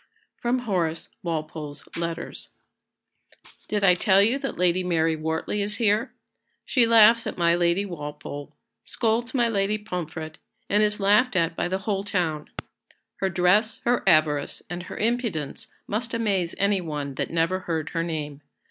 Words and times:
[Sidenote: 0.41 0.65
Horace 0.65 1.09
Walpole's 1.21 1.87
Letters.] 1.95 2.49
"Did 3.67 3.83
I 3.83 3.93
tell 3.93 4.19
you 4.19 4.39
that 4.39 4.57
Lady 4.57 4.83
Mary 4.83 5.15
Wortley 5.15 5.61
is 5.61 5.75
here? 5.75 6.11
She 6.65 6.87
laughs 6.87 7.27
at 7.27 7.37
my 7.37 7.53
Lady 7.53 7.85
Walpole, 7.85 8.51
scolds 8.83 9.35
my 9.35 9.47
Lady 9.47 9.77
Pomfret, 9.77 10.39
and 10.67 10.81
is 10.81 10.99
laughed 10.99 11.35
at 11.35 11.55
by 11.55 11.67
the 11.67 11.77
whole 11.85 12.03
town. 12.03 12.49
Her 13.17 13.29
dress, 13.29 13.79
her 13.85 14.01
avarice, 14.07 14.63
and 14.71 14.81
her 14.81 14.97
impudence 14.97 15.67
must 15.85 16.15
amaze 16.15 16.55
any 16.57 16.81
one 16.81 17.13
that 17.13 17.29
never 17.29 17.59
heard 17.59 17.89
her 17.89 18.01
name. 18.01 18.41